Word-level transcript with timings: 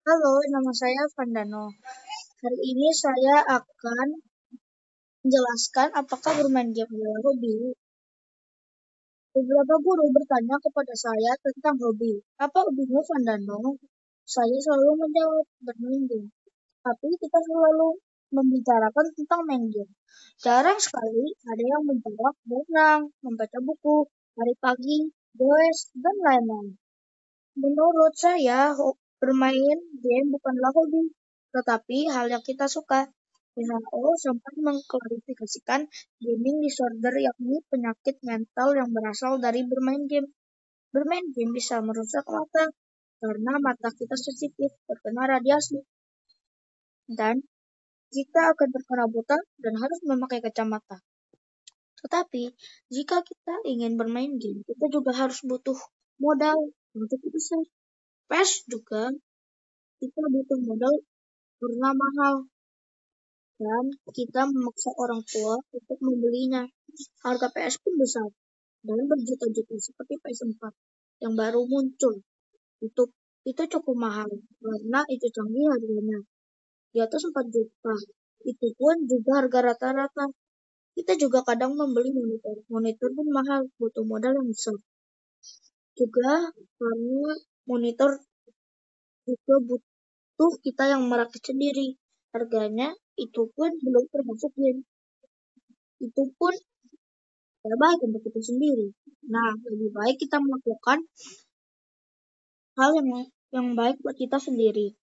Halo, 0.00 0.40
nama 0.48 0.72
saya 0.72 1.04
Vandano. 1.12 1.68
Hari 2.40 2.58
ini 2.72 2.88
saya 2.88 3.44
akan 3.44 4.08
menjelaskan 5.20 5.92
apakah 5.92 6.40
bermain 6.40 6.72
game 6.72 6.88
adalah 6.88 7.20
hobi. 7.28 7.76
Beberapa 9.36 9.74
guru 9.84 10.08
bertanya 10.08 10.56
kepada 10.56 10.96
saya 10.96 11.36
tentang 11.44 11.76
hobi. 11.84 12.16
Apa 12.40 12.64
hobimu, 12.64 13.04
Vandano? 13.04 13.76
Saya 14.24 14.56
selalu 14.56 15.04
menjawab 15.04 15.46
bermain 15.68 16.08
game. 16.08 16.32
Tapi 16.80 17.08
kita 17.20 17.36
selalu 17.44 18.00
membicarakan 18.32 19.06
tentang 19.12 19.44
main 19.44 19.68
game. 19.68 19.92
Jarang 20.40 20.80
sekali 20.80 21.28
ada 21.44 21.60
yang 21.76 21.84
menjawab 21.84 22.40
berenang, 22.48 23.12
membaca 23.20 23.58
buku, 23.60 24.08
hari 24.32 24.56
pagi, 24.64 25.12
goes, 25.36 25.92
dan 25.92 26.16
lain-lain. 26.24 26.80
Menurut 27.60 28.16
saya, 28.16 28.72
bermain 29.20 29.78
game 30.00 30.26
bukanlah 30.32 30.72
hobi, 30.72 31.12
tetapi 31.52 32.08
hal 32.08 32.26
yang 32.32 32.42
kita 32.42 32.66
suka. 32.66 33.12
WHO 33.50 34.10
sempat 34.16 34.54
mengklarifikasikan 34.56 35.84
gaming 36.22 36.56
disorder 36.64 37.12
yakni 37.18 37.60
penyakit 37.68 38.16
mental 38.24 38.72
yang 38.78 38.88
berasal 38.94 39.36
dari 39.36 39.66
bermain 39.66 40.06
game. 40.08 40.32
Bermain 40.94 41.26
game 41.34 41.52
bisa 41.52 41.82
merusak 41.84 42.24
mata 42.24 42.70
karena 43.20 43.52
mata 43.60 43.92
kita 43.92 44.16
sensitif 44.16 44.70
terkena 44.88 45.28
radiasi. 45.36 45.82
Dan 47.10 47.42
kita 48.10 48.54
akan 48.54 48.68
terkena 48.70 49.04
buta 49.10 49.38
dan 49.60 49.74
harus 49.76 49.98
memakai 50.08 50.40
kacamata. 50.40 51.02
Tetapi, 52.00 52.54
jika 52.88 53.20
kita 53.20 53.54
ingin 53.68 54.00
bermain 54.00 54.40
game, 54.40 54.64
kita 54.64 54.88
juga 54.88 55.12
harus 55.12 55.44
butuh 55.44 55.76
modal 56.16 56.56
untuk 56.96 57.20
besar. 57.28 57.60
PES 58.30 58.50
juga 58.70 59.10
kita 59.98 60.22
butuh 60.30 60.58
modal 60.62 60.94
karena 61.58 61.90
mahal 61.92 62.34
dan 63.60 63.84
kita 64.16 64.48
memaksa 64.48 64.94
orang 64.96 65.20
tua 65.26 65.60
untuk 65.76 65.98
membelinya. 66.00 66.64
Harga 67.26 67.52
PS 67.52 67.82
pun 67.82 67.94
besar 68.00 68.28
dan 68.86 68.98
berjuta-juta 69.04 69.76
seperti 69.76 70.14
PS4 70.22 70.62
yang 71.20 71.34
baru 71.36 71.66
muncul. 71.68 72.24
Itu 72.80 73.12
itu 73.44 73.62
cukup 73.76 73.96
mahal 73.98 74.30
karena 74.62 75.00
itu 75.12 75.26
canggih 75.28 75.66
harganya. 75.68 76.18
Di 76.94 76.98
atas 77.02 77.26
4 77.28 77.50
juta. 77.50 77.94
Itu 78.40 78.66
pun 78.78 78.96
juga 79.04 79.44
harga 79.44 79.58
rata-rata. 79.74 80.26
Kita 80.96 81.12
juga 81.20 81.44
kadang 81.44 81.76
membeli 81.76 82.10
monitor. 82.14 82.56
Monitor 82.72 83.10
pun 83.12 83.26
mahal, 83.30 83.68
butuh 83.76 84.02
modal 84.08 84.32
yang 84.32 84.48
besar. 84.48 84.74
Juga 85.92 86.48
karena 86.80 87.32
monitor 87.70 88.18
juga 89.22 89.54
butuh 89.62 90.52
kita 90.66 90.90
yang 90.90 91.06
merakit 91.06 91.38
sendiri. 91.38 91.94
Harganya 92.34 92.90
itu 93.14 93.46
pun 93.54 93.70
belum 93.78 94.04
termasuk 94.10 94.50
game. 94.58 94.82
Itu 96.02 96.34
pun 96.34 96.54
tidak 97.62 97.78
baik 97.78 98.00
untuk 98.10 98.22
kita 98.26 98.40
sendiri. 98.42 98.90
Nah, 99.30 99.54
lebih 99.70 99.90
baik 99.94 100.16
kita 100.18 100.42
melakukan 100.42 100.98
hal 102.74 102.90
yang 102.98 103.08
yang 103.54 103.66
baik 103.78 104.02
buat 104.02 104.16
kita 104.18 104.42
sendiri. 104.42 104.98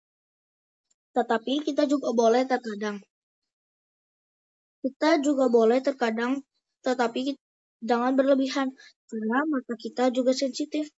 Tetapi 1.13 1.65
kita 1.69 1.85
juga 1.85 2.17
boleh 2.17 2.49
terkadang. 2.49 3.03
Kita 4.85 5.21
juga 5.21 5.49
boleh 5.49 5.81
terkadang, 5.81 6.45
tetapi 6.85 7.35
jangan 7.85 8.13
berlebihan 8.17 8.73
karena 9.09 9.39
mata 9.49 9.75
kita 9.77 10.13
juga 10.13 10.33
sensitif 10.37 10.89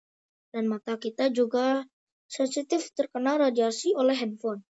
dan 0.57 0.65
mata 0.73 0.97
kita 0.97 1.29
juga 1.29 1.85
sensitif 2.25 2.89
terkena 2.97 3.37
radiasi 3.37 3.93
oleh 3.93 4.17
handphone. 4.17 4.65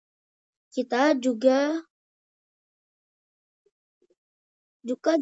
Kita 0.74 1.14
juga 1.22 1.78
juga 4.82 5.14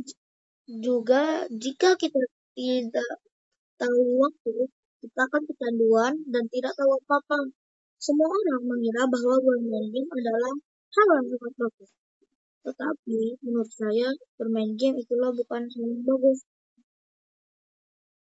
juga 0.64 1.44
jika 1.52 2.00
kita 2.00 2.22
tidak 2.56 3.12
tahu 3.76 4.04
waktu, 4.24 4.72
kita 5.04 5.20
akan 5.28 5.42
kecanduan 5.52 6.14
dan 6.32 6.48
tidak 6.48 6.72
tahu 6.80 6.96
apa-apa. 6.96 7.52
Semua 8.00 8.32
orang 8.32 8.64
mengira 8.64 9.04
bahwa 9.12 9.36
bermain 9.44 9.92
game 9.92 10.12
adalah 10.16 10.54
hal 10.96 11.08
yang 11.12 11.28
sangat 11.28 11.54
bagus. 11.60 11.92
Tetapi 12.64 13.20
menurut 13.44 13.72
saya 13.76 14.08
bermain 14.40 14.72
game 14.80 14.96
itulah 14.96 15.36
bukan 15.36 15.68
hal 15.68 15.84
yang 15.92 16.08
bagus. 16.08 16.48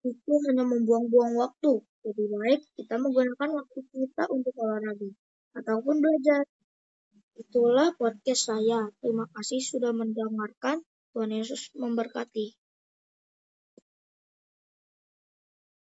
Itu 0.03 0.34
hanya 0.47 0.68
membuang-buang 0.68 1.34
waktu. 1.40 1.80
Lebih 2.03 2.28
baik 2.36 2.62
kita 2.75 3.00
menggunakan 3.00 3.50
waktu 3.56 3.80
kita 3.96 4.24
untuk 4.28 4.53
olahraga 4.59 5.09
ataupun 5.56 5.96
belajar. 6.03 6.44
Itulah 7.40 7.96
podcast 7.96 8.52
saya. 8.52 8.91
Terima 9.00 9.25
kasih 9.31 9.64
sudah 9.64 9.96
mendengarkan. 9.96 10.84
Tuhan 11.16 11.31
Yesus 11.31 11.72
memberkati. 11.78 12.62